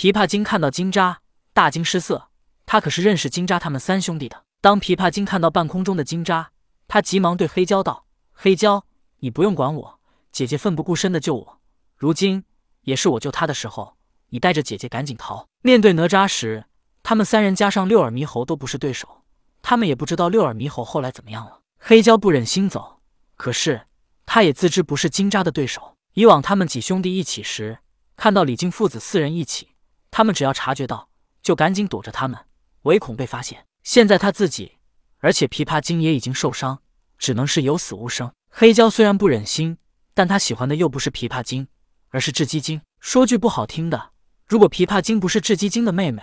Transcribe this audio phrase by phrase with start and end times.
[0.00, 1.16] 琵琶精看到金吒，
[1.52, 2.30] 大惊失色。
[2.64, 4.44] 他可是认识金吒他们三兄弟的。
[4.62, 6.46] 当琵琶精看到半空中的金吒，
[6.88, 8.84] 他急忙对黑蛟道：“黑蛟，
[9.18, 10.00] 你不用管我，
[10.32, 11.60] 姐姐奋不顾身的救我，
[11.98, 12.44] 如今
[12.80, 13.98] 也是我救她的时候。
[14.30, 16.64] 你带着姐姐赶紧逃。”面对哪吒时，
[17.02, 19.20] 他们三人加上六耳猕猴都不是对手，
[19.60, 21.60] 他们也不知道六耳猕猴后来怎么样了。
[21.78, 23.02] 黑蛟不忍心走，
[23.36, 23.82] 可是
[24.24, 25.98] 他也自知不是金吒的对手。
[26.14, 27.80] 以往他们几兄弟一起时，
[28.16, 29.69] 看到李靖父子四人一起，
[30.10, 31.08] 他们只要察觉到，
[31.42, 32.38] 就赶紧躲着他们，
[32.82, 33.66] 唯恐被发现。
[33.82, 34.78] 现在他自己，
[35.18, 36.80] 而且琵琶精也已经受伤，
[37.18, 38.32] 只能是有死无生。
[38.50, 39.78] 黑胶虽然不忍心，
[40.14, 41.68] 但他喜欢的又不是琵琶精，
[42.08, 42.80] 而是雉鸡精。
[43.00, 44.10] 说句不好听的，
[44.46, 46.22] 如果琵琶精不是雉鸡精的妹妹，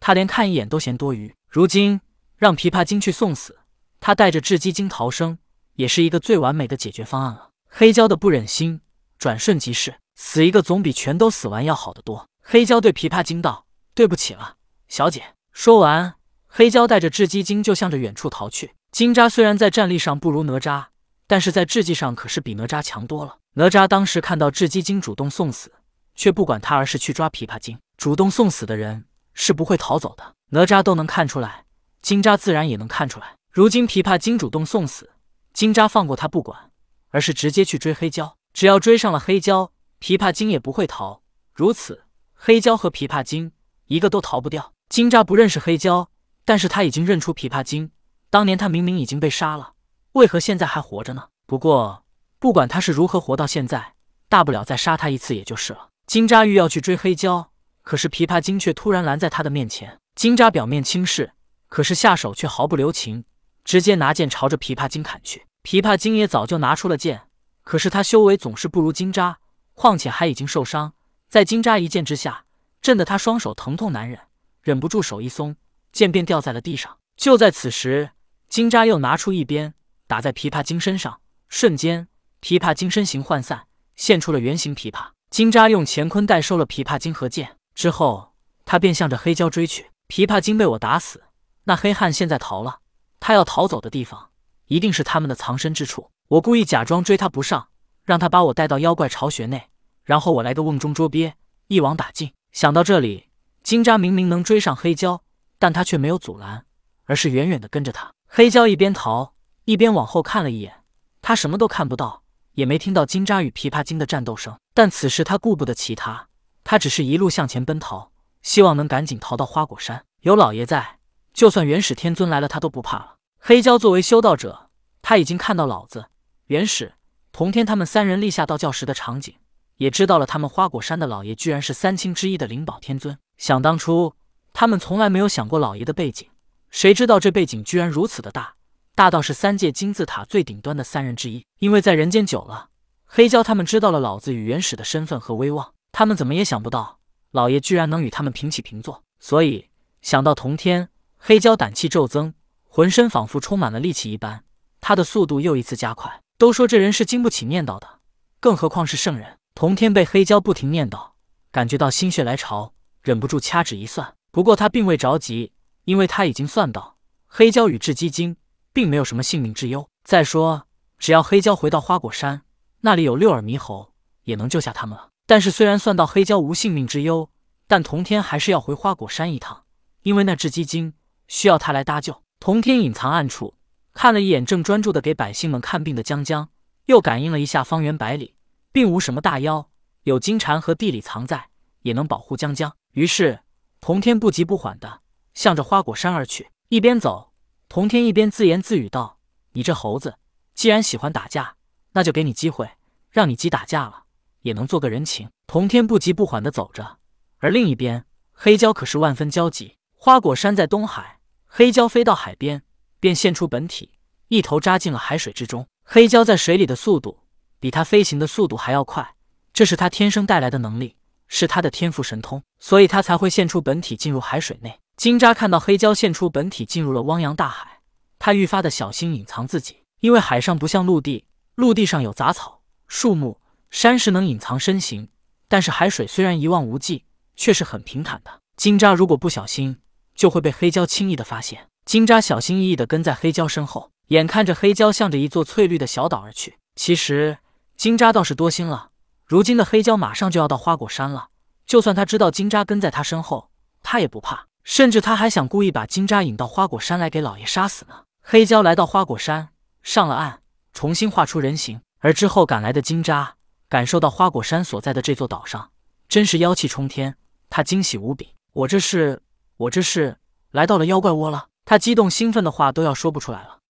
[0.00, 1.34] 他连看一眼都嫌多余。
[1.48, 2.00] 如今
[2.36, 3.58] 让琵琶精去送死，
[4.00, 5.38] 他带着雉鸡精逃生，
[5.74, 7.50] 也是一个最完美的解决方案了。
[7.68, 8.80] 黑胶的不忍心。
[9.18, 12.28] 转瞬即逝，死一个总比全都死完要好得多。
[12.50, 14.56] 黑蛟对琵琶精道：“对不起了，
[14.88, 16.14] 小姐。”说完，
[16.46, 18.72] 黑蛟带着雉鸡精就向着远处逃去。
[18.90, 20.86] 金吒虽然在战力上不如哪吒，
[21.26, 23.36] 但是在智计上可是比哪吒强多了。
[23.56, 25.70] 哪吒当时看到雉鸡精主动送死，
[26.14, 27.78] 却不管他，而是去抓琵琶精。
[27.98, 30.32] 主动送死的人是不会逃走的。
[30.52, 31.66] 哪吒都能看出来，
[32.00, 33.34] 金吒自然也能看出来。
[33.52, 35.10] 如今琵琶精主动送死，
[35.52, 36.70] 金吒放过他不管，
[37.10, 38.32] 而是直接去追黑蛟。
[38.54, 39.68] 只要追上了黑蛟，
[40.00, 41.20] 琵琶精也不会逃。
[41.52, 42.04] 如此，
[42.40, 43.50] 黑蛟和琵琶精
[43.86, 44.72] 一个都逃不掉。
[44.88, 46.06] 金吒不认识黑蛟，
[46.44, 47.90] 但是他已经认出琵琶精。
[48.30, 49.72] 当年他明明已经被杀了，
[50.12, 51.24] 为何现在还活着呢？
[51.46, 52.04] 不过，
[52.38, 53.94] 不管他是如何活到现在，
[54.28, 55.88] 大不了再杀他一次也就是了。
[56.06, 57.48] 金吒欲要去追黑蛟，
[57.82, 59.98] 可是琵琶精却突然拦在他的面前。
[60.14, 61.32] 金吒表面轻视，
[61.66, 63.24] 可是下手却毫不留情，
[63.64, 65.44] 直接拿剑朝着琵琶精砍去。
[65.64, 67.22] 琵琶精也早就拿出了剑。
[67.62, 69.34] 可是他修为总是不如金吒，
[69.74, 70.94] 况且还已经受伤，
[71.28, 72.46] 在金吒一剑之下，
[72.80, 74.18] 震得他双手疼痛难忍，
[74.62, 75.56] 忍不住手一松，
[75.92, 76.98] 剑便掉在了地上。
[77.16, 78.12] 就在此时，
[78.48, 79.74] 金吒又拿出一鞭
[80.06, 82.08] 打在琵琶精身上，瞬间，
[82.40, 85.10] 琵琶精身形涣散，现出了原形琵琶。
[85.28, 88.32] 金吒用乾坤袋收了琵琶精和剑之后，
[88.64, 89.90] 他便向着黑蛟追去。
[90.08, 91.24] 琵琶精被我打死，
[91.64, 92.78] 那黑汉现在逃了，
[93.20, 94.30] 他要逃走的地方，
[94.68, 96.10] 一定是他们的藏身之处。
[96.28, 97.68] 我故意假装追他不上，
[98.04, 99.68] 让他把我带到妖怪巢穴内，
[100.08, 101.34] 然后我来个瓮中捉鳖，
[101.66, 102.32] 一网打尽。
[102.50, 103.28] 想到这里，
[103.62, 105.20] 金吒明明能追上黑蛟，
[105.58, 106.64] 但他却没有阻拦，
[107.04, 108.10] 而是远远的跟着他。
[108.26, 109.34] 黑蛟一边逃，
[109.66, 110.82] 一边往后看了一眼，
[111.20, 114.58] 他什么都看不到，也没听到金吒与琵琶精的战斗声。
[114.72, 116.28] 但此时他顾不得其他，
[116.64, 118.10] 他只是一路向前奔逃，
[118.40, 120.06] 希望能赶紧逃到花果山。
[120.22, 121.00] 有老爷在，
[121.34, 123.16] 就算元始天尊来了，他都不怕了。
[123.38, 124.70] 黑蛟作为修道者，
[125.02, 126.06] 他已经看到老子。
[126.46, 126.94] 元始、
[127.30, 129.34] 同天他们三人立下道教时的场景，
[129.78, 133.18] 也知道了他们花果山的老爷居然是三清之一的灵宝天尊。
[133.36, 134.14] 想当初，
[134.52, 136.28] 他们从来没有想过老爷的背景，
[136.70, 138.54] 谁知道这背景居然如此的大，
[138.94, 141.44] 大到是三界金字塔最顶端的三人之一。
[141.60, 142.68] 因为在人间久了，
[143.06, 146.98] 黑蛟他们知道了老子与元始的身份和威望，他们怎么也想不到
[147.30, 149.04] 老爷居然能与他们平起平坐。
[149.20, 149.68] 所以
[150.02, 152.34] 想到同天，黑蛟胆气骤增，
[152.64, 154.42] 浑身仿佛充满了力气一般，
[154.80, 156.20] 他的速度又一次加快。
[156.36, 158.00] 都说这人是经不起念叨的，
[158.40, 159.37] 更何况是圣人。
[159.58, 161.14] 童天被黑蛟不停念叨，
[161.50, 164.14] 感觉到心血来潮，忍不住掐指一算。
[164.30, 165.52] 不过他并未着急，
[165.82, 166.96] 因为他已经算到
[167.26, 168.36] 黑蛟与雉鸡精
[168.72, 169.90] 并没有什么性命之忧。
[170.04, 172.42] 再说，只要黑蛟回到花果山，
[172.82, 173.92] 那里有六耳猕猴，
[174.22, 175.08] 也能救下他们了。
[175.26, 177.28] 但是虽然算到黑蛟无性命之忧，
[177.66, 179.64] 但童天还是要回花果山一趟，
[180.02, 180.92] 因为那雉鸡精
[181.26, 182.22] 需要他来搭救。
[182.38, 183.56] 童天隐藏暗处。
[183.92, 186.48] 看了一眼正专注的给百姓们看病的江江，
[186.86, 188.36] 又感应了一下方圆百里，
[188.78, 189.70] 并无什么大妖，
[190.04, 191.48] 有金蝉和地里藏在，
[191.82, 192.72] 也能保护江江。
[192.92, 193.40] 于是，
[193.80, 195.00] 童天不急不缓的
[195.34, 196.52] 向着花果山而去。
[196.68, 197.32] 一边走，
[197.68, 199.18] 童天一边自言自语道
[199.54, 200.14] ：“你这猴子，
[200.54, 201.56] 既然喜欢打架，
[201.90, 202.70] 那就给你机会，
[203.10, 204.04] 让你鸡打架了，
[204.42, 206.98] 也能做个人情。”童天不急不缓的走着，
[207.38, 209.74] 而另一边，黑蛟可是万分焦急。
[209.96, 212.62] 花果山在东海，黑蛟飞到海边。
[213.00, 213.90] 便现出本体，
[214.28, 215.66] 一头扎进了海水之中。
[215.82, 217.24] 黑蛟在水里的速度
[217.60, 219.14] 比他飞行的速度还要快，
[219.52, 220.96] 这是他天生带来的能力，
[221.26, 224.78] 是他的天赋神通，所以他才会现出本体进入海水内。
[224.96, 227.80] 金吒看到黑蛟现出本体进入了汪洋大海，
[228.18, 231.24] 他愈发的小心隐藏自己，因为海上不像陆地，
[231.54, 233.40] 陆地上有杂草、树木、
[233.70, 235.08] 山石能隐藏身形，
[235.48, 237.04] 但是海水虽然一望无际，
[237.36, 238.40] 却是很平坦的。
[238.56, 239.78] 金吒如果不小心，
[240.14, 241.68] 就会被黑蛟轻易的发现。
[241.84, 246.56] 金吒小心翼翼地跟在黑蛟身后，眼看着黑蛟向着一座翠绿的小岛而去。
[246.74, 247.38] 其实
[247.78, 248.90] 金吒倒是多心了，
[249.24, 251.28] 如今的黑蛟马上就要到花果山了，
[251.64, 253.50] 就算他知道金吒跟在他身后，
[253.84, 258.02] 他也不怕，甚至他还想故意把金吒引到花果山来给老爷杀死呢。
[258.20, 259.50] 黑蛟来到花果山，
[259.84, 260.40] 上了岸，
[260.72, 261.80] 重新化出人形。
[262.00, 263.28] 而之后赶来的金吒
[263.68, 265.70] 感受到花果山所在的这座岛上
[266.08, 267.16] 真是妖气冲天，
[267.48, 268.34] 他惊喜无比。
[268.54, 269.22] 我这是，
[269.56, 270.16] 我这是
[270.50, 271.46] 来到了妖怪窝了。
[271.64, 273.60] 他激动兴奋的话都要说不出来了。